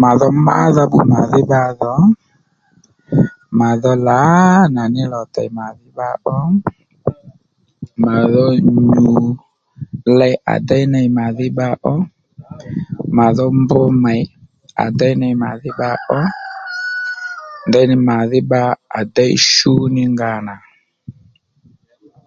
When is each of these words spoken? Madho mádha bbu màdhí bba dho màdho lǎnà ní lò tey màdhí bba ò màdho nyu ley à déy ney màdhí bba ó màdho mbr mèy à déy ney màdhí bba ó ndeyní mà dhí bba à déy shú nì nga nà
Madho 0.00 0.28
mádha 0.46 0.84
bbu 0.86 0.98
màdhí 1.12 1.40
bba 1.46 1.62
dho 1.80 1.94
màdho 3.58 3.92
lǎnà 4.06 4.82
ní 4.94 5.02
lò 5.12 5.22
tey 5.34 5.48
màdhí 5.58 5.86
bba 5.92 6.08
ò 6.36 6.38
màdho 8.04 8.44
nyu 8.74 9.08
ley 10.18 10.34
à 10.54 10.54
déy 10.68 10.84
ney 10.94 11.08
màdhí 11.18 11.46
bba 11.52 11.68
ó 11.94 11.96
màdho 13.16 13.44
mbr 13.60 13.82
mèy 14.04 14.22
à 14.84 14.86
déy 14.98 15.14
ney 15.22 15.34
màdhí 15.42 15.70
bba 15.74 15.90
ó 16.18 16.20
ndeyní 17.68 17.96
mà 18.08 18.16
dhí 18.30 18.40
bba 18.44 18.62
à 18.98 19.00
déy 19.16 19.32
shú 19.50 19.74
nì 19.94 20.02
nga 20.14 20.32
nà 20.46 20.54